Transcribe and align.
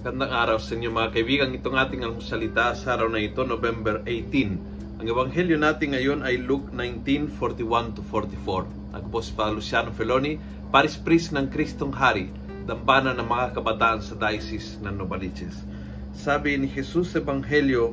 Magandang 0.00 0.32
araw 0.32 0.56
sa 0.56 0.72
inyo 0.80 0.96
mga 0.96 1.12
kaibigan. 1.12 1.52
Itong 1.52 1.76
ating 1.76 2.00
almusalita 2.08 2.72
sa 2.72 2.96
araw 2.96 3.12
na 3.12 3.20
ito, 3.20 3.44
November 3.44 4.00
18. 4.08 4.96
Ang 4.96 5.04
ebanghelyo 5.04 5.60
natin 5.60 5.92
ngayon 5.92 6.24
ay 6.24 6.40
Luke 6.40 6.72
19:41 6.72 7.92
to 7.92 8.00
44. 8.08 8.96
Ako 8.96 9.06
po 9.12 9.20
si 9.20 9.36
Father 9.36 9.60
Luciano 9.60 9.92
Feloni, 9.92 10.40
Paris 10.72 10.96
Priest 10.96 11.36
ng 11.36 11.52
Kristong 11.52 11.92
Hari, 11.92 12.32
dambana 12.64 13.12
ng 13.12 13.28
mga 13.28 13.60
kabataan 13.60 14.00
sa 14.00 14.16
Diocese 14.16 14.80
ng 14.80 15.04
Novaliches. 15.04 15.68
Sabi 16.16 16.56
ni 16.56 16.72
Jesus 16.72 17.12
sa 17.12 17.20
ebanghelyo, 17.20 17.92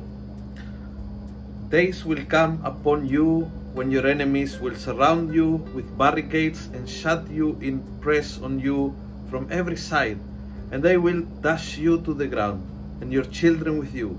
Days 1.68 2.08
will 2.08 2.24
come 2.24 2.56
upon 2.64 3.04
you 3.04 3.44
when 3.76 3.92
your 3.92 4.08
enemies 4.08 4.56
will 4.64 4.80
surround 4.80 5.28
you 5.36 5.60
with 5.76 5.84
barricades 6.00 6.72
and 6.72 6.88
shut 6.88 7.28
you 7.28 7.60
in 7.60 7.84
press 8.00 8.40
on 8.40 8.56
you 8.56 8.96
from 9.28 9.44
every 9.52 9.76
side, 9.76 10.16
and 10.70 10.84
they 10.84 10.96
will 10.96 11.24
dash 11.40 11.78
you 11.78 12.00
to 12.04 12.12
the 12.12 12.26
ground, 12.26 12.64
and 13.00 13.12
your 13.12 13.24
children 13.28 13.78
with 13.78 13.94
you, 13.94 14.18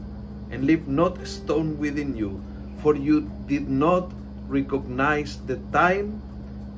and 0.49 0.65
leave 0.65 0.87
not 0.87 1.19
a 1.21 1.27
stone 1.27 1.77
within 1.77 2.17
you, 2.17 2.41
for 2.81 2.95
you 2.95 3.27
did 3.45 3.67
not 3.67 4.09
recognize 4.49 5.37
the 5.45 5.61
time 5.69 6.17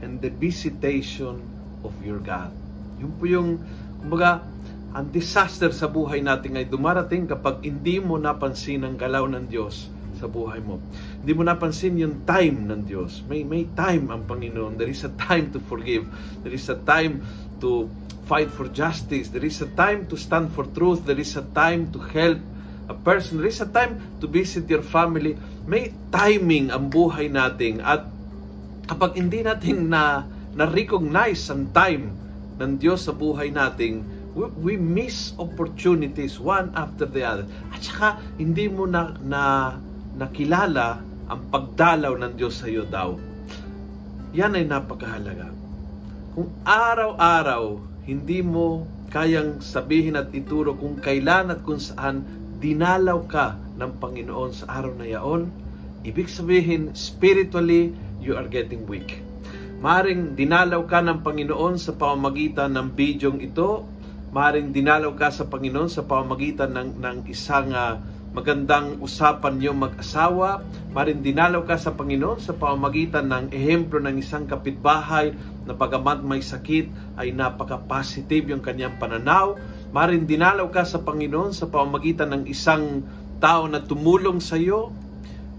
and 0.04 0.20
the 0.20 0.34
visitation 0.34 1.40
of 1.86 1.94
your 2.04 2.20
God. 2.20 2.52
Yun 3.00 3.12
po 3.16 3.24
yung, 3.26 3.50
kumbaga, 4.02 4.44
ang 4.92 5.08
disaster 5.08 5.72
sa 5.72 5.88
buhay 5.88 6.20
natin 6.20 6.60
ay 6.60 6.68
dumarating 6.68 7.24
kapag 7.24 7.64
hindi 7.64 8.04
mo 8.04 8.20
napansin 8.20 8.84
ang 8.84 9.00
galaw 9.00 9.24
ng 9.24 9.48
Diyos 9.48 9.88
sa 10.20 10.28
buhay 10.28 10.60
mo. 10.60 10.84
Hindi 11.24 11.32
mo 11.32 11.48
napansin 11.48 11.96
yung 11.96 12.28
time 12.28 12.68
ng 12.68 12.84
Diyos. 12.84 13.24
May 13.26 13.48
may 13.48 13.72
time 13.72 14.12
ang 14.12 14.28
Panginoon. 14.28 14.76
There 14.76 14.92
is 14.92 15.08
a 15.08 15.14
time 15.16 15.50
to 15.56 15.64
forgive. 15.64 16.06
There 16.44 16.52
is 16.52 16.68
a 16.68 16.76
time 16.76 17.24
to 17.64 17.88
fight 18.32 18.48
for 18.48 18.72
justice. 18.72 19.28
There 19.28 19.44
is 19.44 19.60
a 19.60 19.68
time 19.76 20.08
to 20.08 20.16
stand 20.16 20.56
for 20.56 20.64
truth. 20.72 21.04
There 21.04 21.20
is 21.20 21.36
a 21.36 21.44
time 21.52 21.92
to 21.92 22.00
help 22.00 22.40
a 22.88 22.96
person. 22.96 23.44
There 23.44 23.52
is 23.52 23.60
a 23.60 23.68
time 23.68 24.00
to 24.24 24.26
visit 24.32 24.72
your 24.72 24.88
family. 24.88 25.36
May 25.68 25.92
timing 26.16 26.72
ang 26.72 26.88
buhay 26.88 27.28
natin 27.28 27.84
at 27.84 28.08
kapag 28.88 29.20
hindi 29.20 29.44
natin 29.44 29.92
na 29.92 30.24
na-recognize 30.56 31.44
ang 31.52 31.76
time 31.76 32.16
ng 32.56 32.80
Diyos 32.80 33.04
sa 33.04 33.12
buhay 33.12 33.52
natin, 33.52 34.08
we, 34.32 34.48
we 34.64 34.74
miss 34.80 35.36
opportunities 35.36 36.40
one 36.40 36.72
after 36.72 37.04
the 37.04 37.28
other. 37.28 37.44
At 37.76 37.84
saka 37.84 38.16
hindi 38.40 38.72
mo 38.72 38.88
na, 38.88 39.12
na 39.20 39.76
nakilala 40.16 41.04
ang 41.28 41.52
pagdalaw 41.52 42.16
ng 42.16 42.32
Diyos 42.40 42.64
sa 42.64 42.72
iyo 42.72 42.88
daw. 42.88 43.12
Yan 44.32 44.56
ay 44.56 44.64
napakahalaga. 44.64 45.52
Kung 46.32 46.48
araw-araw 46.64 47.91
hindi 48.12 48.44
mo 48.44 48.84
kayang 49.08 49.64
sabihin 49.64 50.20
at 50.20 50.36
ituro 50.36 50.76
kung 50.76 51.00
kailan 51.00 51.56
at 51.56 51.64
kung 51.64 51.80
saan 51.80 52.28
dinalaw 52.60 53.24
ka 53.24 53.56
ng 53.80 53.92
Panginoon 54.04 54.52
sa 54.52 54.84
araw 54.84 55.00
na 55.00 55.08
yaon, 55.08 55.48
ibig 56.04 56.28
sabihin, 56.28 56.92
spiritually, 56.92 57.96
you 58.20 58.36
are 58.36 58.52
getting 58.52 58.84
weak. 58.84 59.24
Maring 59.80 60.36
dinalaw 60.36 60.84
ka 60.86 61.00
ng 61.00 61.24
Panginoon 61.24 61.80
sa 61.80 61.96
pamamagitan 61.96 62.76
ng 62.76 62.92
bidyong 62.92 63.40
ito, 63.40 63.88
maring 64.36 64.76
dinalaw 64.76 65.16
ka 65.16 65.32
sa 65.32 65.48
Panginoon 65.48 65.88
sa 65.88 66.04
pamamagitan 66.04 66.76
ng, 66.76 66.90
ng 67.00 67.18
isang 67.32 67.72
uh, 67.72 67.96
magandang 68.32 69.04
usapan 69.04 69.60
niyo 69.60 69.76
mag-asawa, 69.76 70.64
maring 70.96 71.20
dinalaw 71.20 71.68
ka 71.68 71.76
sa 71.76 71.92
Panginoon 71.92 72.40
sa 72.40 72.56
pamamagitan 72.56 73.28
ng 73.28 73.52
ehemplo 73.52 74.00
ng 74.00 74.24
isang 74.24 74.48
kapitbahay 74.48 75.36
na 75.68 75.76
pagamat 75.76 76.24
may 76.24 76.40
sakit 76.40 77.20
ay 77.20 77.36
napaka-positive 77.36 78.56
yung 78.56 78.64
kanyang 78.64 78.96
pananaw, 78.96 79.60
maring 79.92 80.24
dinalaw 80.24 80.72
ka 80.72 80.88
sa 80.88 81.04
Panginoon 81.04 81.52
sa 81.52 81.68
pamamagitan 81.68 82.32
ng 82.32 82.44
isang 82.48 83.04
tao 83.44 83.68
na 83.68 83.84
tumulong 83.84 84.40
sa 84.40 84.56
iyo. 84.56 84.96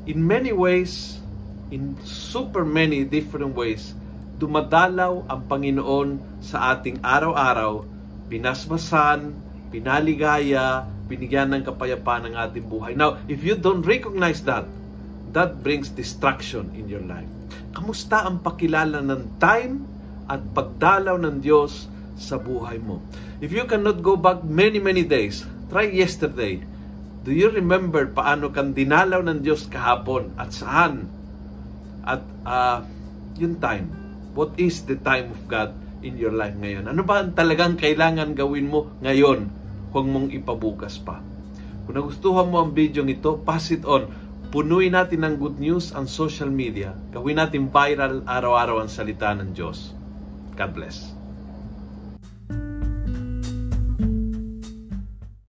In 0.09 0.25
many 0.25 0.56
ways, 0.56 1.21
in 1.69 2.00
super 2.00 2.65
many 2.65 3.05
different 3.05 3.53
ways, 3.53 3.93
dumadalaw 4.41 5.28
ang 5.28 5.44
Panginoon 5.44 6.41
sa 6.41 6.72
ating 6.72 7.05
araw-araw, 7.05 7.84
binasbasan, 8.32 9.37
pinaligaya, 9.69 10.88
binigyan 11.12 11.53
ng 11.53 11.69
kapayapaan 11.69 12.33
ng 12.33 12.34
ating 12.41 12.65
buhay. 12.73 12.97
Now, 12.97 13.21
if 13.28 13.45
you 13.45 13.53
don't 13.53 13.84
recognize 13.84 14.41
that, 14.49 14.65
that 15.37 15.61
brings 15.61 15.93
destruction 15.93 16.73
in 16.73 16.89
your 16.89 17.05
life. 17.05 17.28
Kamusta 17.77 18.25
ang 18.25 18.41
pakilala 18.41 19.05
ng 19.05 19.37
time 19.37 19.84
at 20.33 20.41
pagdalaw 20.56 21.21
ng 21.21 21.45
Diyos 21.45 21.93
sa 22.17 22.41
buhay 22.41 22.81
mo? 22.81 23.05
If 23.45 23.53
you 23.53 23.69
cannot 23.69 24.00
go 24.00 24.17
back 24.17 24.41
many, 24.41 24.81
many 24.81 25.05
days, 25.05 25.45
try 25.69 25.93
yesterday. 25.93 26.65
Do 27.23 27.31
you 27.31 27.53
remember 27.53 28.09
paano 28.09 28.49
kang 28.49 28.73
dinalaw 28.73 29.21
ng 29.29 29.44
Diyos 29.44 29.69
kahapon 29.69 30.33
at 30.41 30.50
saan? 30.56 31.12
At 32.03 32.25
uh, 32.49 32.83
yung 33.37 33.61
time. 33.61 33.93
What 34.33 34.56
is 34.56 34.89
the 34.89 34.97
time 34.97 35.29
of 35.29 35.44
God 35.44 35.77
in 36.00 36.17
your 36.17 36.33
life 36.33 36.56
ngayon? 36.56 36.89
Ano 36.89 37.05
ba 37.05 37.21
ang 37.21 37.37
talagang 37.37 37.77
kailangan 37.77 38.33
gawin 38.33 38.73
mo 38.73 38.89
ngayon? 39.05 39.62
Huwag 39.92 40.08
mong 40.08 40.32
ipabukas 40.32 40.97
pa. 40.98 41.20
Kung 41.84 41.94
nagustuhan 41.94 42.48
mo 42.48 42.64
ang 42.64 42.72
video 42.72 43.04
ito, 43.04 43.38
pass 43.44 43.70
it 43.70 43.84
on. 43.84 44.08
Punuin 44.53 44.92
natin 44.92 45.25
ng 45.25 45.34
good 45.41 45.56
news 45.60 45.92
ang 45.97 46.08
social 46.08 46.48
media. 46.53 46.92
Gawin 47.12 47.41
natin 47.41 47.72
viral 47.72 48.25
araw-araw 48.25 48.84
ang 48.84 48.91
salita 48.92 49.32
ng 49.32 49.52
Diyos. 49.56 49.97
God 50.56 50.70
bless. 50.76 51.22